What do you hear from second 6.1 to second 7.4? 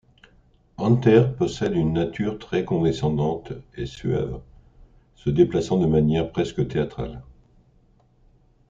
presque théâtrale.